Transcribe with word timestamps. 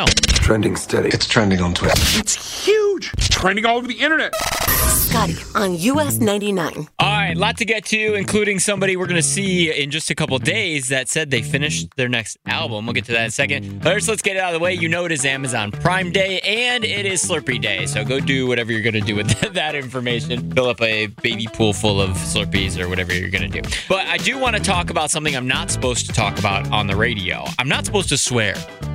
Oh. 0.00 0.06
Trending 0.26 0.74
steady. 0.74 1.08
It's 1.10 1.28
trending 1.28 1.60
on 1.60 1.72
Twitter. 1.72 1.94
It's 2.18 2.64
huge. 2.66 3.12
It's 3.12 3.28
trending 3.28 3.64
all 3.64 3.76
over 3.76 3.86
the 3.86 3.94
internet. 3.94 4.34
Scotty 4.34 5.36
on 5.54 5.76
US 5.76 6.18
99. 6.18 6.88
All 6.98 7.08
right, 7.08 7.36
lot 7.36 7.56
to 7.58 7.64
get 7.64 7.84
to, 7.86 8.14
including 8.14 8.58
somebody 8.58 8.96
we're 8.96 9.06
going 9.06 9.16
to 9.16 9.22
see 9.22 9.70
in 9.70 9.92
just 9.92 10.10
a 10.10 10.14
couple 10.16 10.36
days 10.40 10.88
that 10.88 11.08
said 11.08 11.30
they 11.30 11.42
finished 11.42 11.94
their 11.96 12.08
next 12.08 12.38
album. 12.44 12.86
We'll 12.86 12.92
get 12.94 13.04
to 13.04 13.12
that 13.12 13.20
in 13.20 13.26
a 13.26 13.30
second. 13.30 13.84
First, 13.84 14.08
let's 14.08 14.20
get 14.20 14.34
it 14.34 14.40
out 14.40 14.52
of 14.52 14.58
the 14.60 14.64
way. 14.64 14.74
You 14.74 14.88
know 14.88 15.04
it 15.04 15.12
is 15.12 15.24
Amazon 15.24 15.70
Prime 15.70 16.10
Day 16.10 16.40
and 16.40 16.84
it 16.84 17.06
is 17.06 17.22
Slurpee 17.22 17.62
Day. 17.62 17.86
So 17.86 18.04
go 18.04 18.18
do 18.18 18.48
whatever 18.48 18.72
you're 18.72 18.82
going 18.82 18.94
to 18.94 19.00
do 19.00 19.14
with 19.14 19.28
that 19.54 19.76
information. 19.76 20.50
Fill 20.50 20.66
up 20.66 20.82
a 20.82 21.06
baby 21.06 21.46
pool 21.46 21.72
full 21.72 22.00
of 22.00 22.10
Slurpees 22.16 22.82
or 22.82 22.88
whatever 22.88 23.14
you're 23.14 23.30
going 23.30 23.48
to 23.48 23.60
do. 23.60 23.68
But 23.88 24.06
I 24.08 24.16
do 24.16 24.38
want 24.38 24.56
to 24.56 24.62
talk 24.62 24.90
about 24.90 25.12
something 25.12 25.36
I'm 25.36 25.46
not 25.46 25.70
supposed 25.70 26.06
to 26.06 26.12
talk 26.12 26.36
about 26.40 26.68
on 26.72 26.88
the 26.88 26.96
radio. 26.96 27.44
I'm 27.60 27.68
not 27.68 27.86
supposed 27.86 28.08
to 28.08 28.18
swear 28.18 28.54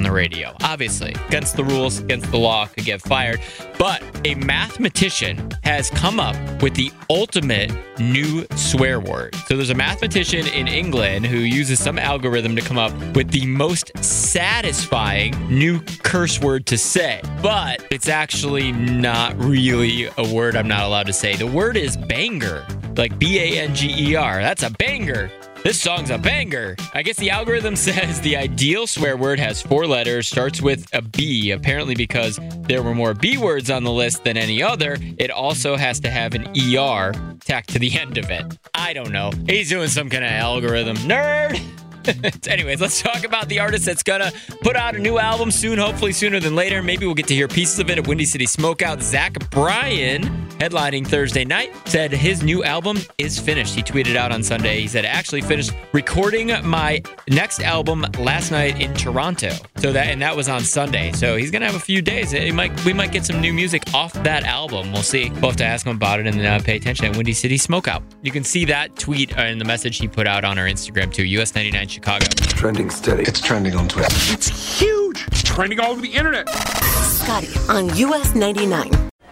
on 0.00 0.04
the 0.04 0.10
radio, 0.10 0.56
obviously. 0.62 1.14
Against 1.28 1.56
the 1.56 1.64
rules, 1.64 1.98
against 1.98 2.30
the 2.30 2.38
law, 2.38 2.64
could 2.66 2.86
get 2.86 3.02
fired. 3.02 3.38
But 3.78 4.02
a 4.24 4.34
mathematician 4.34 5.50
has 5.62 5.90
come 5.90 6.18
up 6.18 6.34
with 6.62 6.74
the 6.74 6.90
ultimate 7.10 7.70
new 7.98 8.46
swear 8.56 8.98
word. 8.98 9.34
So 9.46 9.56
there's 9.56 9.68
a 9.68 9.74
mathematician 9.74 10.46
in 10.46 10.68
England 10.68 11.26
who 11.26 11.36
uses 11.36 11.82
some 11.82 11.98
algorithm 11.98 12.56
to 12.56 12.62
come 12.62 12.78
up 12.78 12.92
with 13.14 13.30
the 13.30 13.44
most 13.44 13.92
satisfying 14.02 15.32
new 15.50 15.80
curse 16.02 16.40
word 16.40 16.64
to 16.66 16.78
say. 16.78 17.20
But 17.42 17.86
it's 17.90 18.08
actually 18.08 18.72
not 18.72 19.36
really 19.38 20.08
a 20.16 20.34
word 20.34 20.56
I'm 20.56 20.68
not 20.68 20.84
allowed 20.84 21.08
to 21.08 21.12
say. 21.12 21.36
The 21.36 21.46
word 21.46 21.76
is 21.76 21.98
banger, 21.98 22.66
like 22.96 23.18
B 23.18 23.38
A 23.38 23.60
N 23.60 23.74
G 23.74 23.94
E 23.98 24.14
R. 24.14 24.40
That's 24.40 24.62
a 24.62 24.70
banger. 24.70 25.30
This 25.62 25.78
song's 25.78 26.08
a 26.08 26.16
banger. 26.16 26.74
I 26.94 27.02
guess 27.02 27.16
the 27.16 27.28
algorithm 27.28 27.76
says 27.88 28.20
the 28.22 28.36
ideal 28.36 28.86
swear 28.86 29.16
word 29.18 29.38
has 29.38 29.60
four 29.60 29.86
letters, 29.86 30.26
starts 30.26 30.62
with 30.62 30.88
a 30.94 31.02
B, 31.02 31.50
apparently 31.50 31.94
because 31.94 32.40
there 32.62 32.82
were 32.82 32.94
more 32.94 33.12
B 33.12 33.36
words 33.36 33.70
on 33.70 33.84
the 33.84 33.92
list 33.92 34.24
than 34.24 34.38
any 34.38 34.62
other. 34.62 34.96
It 35.18 35.30
also 35.30 35.76
has 35.76 36.00
to 36.00 36.10
have 36.10 36.34
an 36.34 36.48
ER 36.58 37.12
tacked 37.40 37.70
to 37.70 37.78
the 37.78 37.94
end 37.98 38.16
of 38.16 38.30
it. 38.30 38.44
I 38.74 38.94
don't 38.94 39.12
know. 39.12 39.32
He's 39.46 39.68
doing 39.68 39.88
some 39.88 40.08
kind 40.08 40.24
of 40.24 40.30
algorithm. 40.30 40.96
Nerd! 40.98 41.60
Anyways, 42.48 42.80
let's 42.80 43.02
talk 43.02 43.24
about 43.24 43.48
the 43.48 43.58
artist 43.58 43.84
that's 43.84 44.02
gonna 44.02 44.32
put 44.62 44.76
out 44.76 44.96
a 44.96 44.98
new 44.98 45.18
album 45.18 45.50
soon, 45.50 45.78
hopefully 45.78 46.12
sooner 46.12 46.40
than 46.40 46.56
later. 46.56 46.82
Maybe 46.82 47.04
we'll 47.04 47.14
get 47.14 47.26
to 47.28 47.34
hear 47.34 47.48
pieces 47.48 47.78
of 47.78 47.90
it 47.90 47.98
at 47.98 48.06
Windy 48.06 48.24
City 48.24 48.46
Smokeout. 48.46 49.02
Zach 49.02 49.50
Bryan, 49.50 50.39
headlining 50.60 51.06
Thursday 51.06 51.44
night, 51.44 51.74
said 51.88 52.12
his 52.12 52.42
new 52.42 52.62
album 52.62 52.98
is 53.18 53.38
finished. 53.38 53.74
He 53.74 53.82
tweeted 53.82 54.14
out 54.14 54.30
on 54.30 54.42
Sunday. 54.42 54.80
He 54.80 54.88
said, 54.88 55.04
I 55.04 55.08
"Actually 55.08 55.40
finished 55.40 55.72
recording 55.92 56.52
my 56.62 57.02
next 57.28 57.60
album 57.60 58.06
last 58.18 58.50
night 58.50 58.80
in 58.80 58.94
Toronto." 58.94 59.50
So 59.78 59.92
that 59.92 60.08
and 60.08 60.20
that 60.22 60.36
was 60.36 60.48
on 60.48 60.62
Sunday. 60.62 61.12
So 61.12 61.36
he's 61.36 61.50
gonna 61.50 61.66
have 61.66 61.74
a 61.74 61.80
few 61.80 62.02
days. 62.02 62.32
It 62.32 62.54
might 62.54 62.72
we 62.84 62.92
might 62.92 63.12
get 63.12 63.24
some 63.24 63.40
new 63.40 63.52
music 63.52 63.82
off 63.94 64.12
that 64.22 64.44
album. 64.44 64.92
We'll 64.92 65.02
see. 65.02 65.30
We'll 65.30 65.50
have 65.50 65.56
to 65.56 65.64
ask 65.64 65.86
him 65.86 65.96
about 65.96 66.20
it 66.20 66.26
and 66.26 66.40
uh, 66.44 66.60
pay 66.60 66.76
attention 66.76 67.06
at 67.06 67.16
Windy 67.16 67.32
City 67.32 67.56
Smokeout. 67.56 68.02
You 68.22 68.30
can 68.30 68.44
see 68.44 68.64
that 68.66 68.96
tweet 68.96 69.36
and 69.36 69.60
the 69.60 69.64
message 69.64 69.98
he 69.98 70.08
put 70.08 70.26
out 70.26 70.44
on 70.44 70.58
our 70.58 70.66
Instagram 70.66 71.12
too. 71.12 71.24
US99 71.24 71.88
Chicago. 71.88 72.26
Trending 72.40 72.90
steady. 72.90 73.22
It's 73.22 73.40
trending 73.40 73.74
on 73.74 73.88
Twitter. 73.88 74.08
It's 74.32 74.78
huge. 74.78 75.26
It's 75.28 75.42
trending 75.42 75.80
all 75.80 75.92
over 75.92 76.00
the 76.00 76.12
internet. 76.12 76.48
Scotty 76.48 77.48
on 77.68 77.94
US 77.96 78.34
99. 78.34 79.09